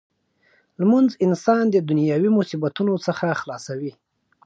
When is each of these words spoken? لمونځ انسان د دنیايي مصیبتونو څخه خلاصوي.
لمونځ 0.79 1.11
انسان 1.25 1.63
د 1.71 1.75
دنیايي 1.89 2.29
مصیبتونو 2.39 2.93
څخه 3.05 3.27
خلاصوي. 3.41 3.93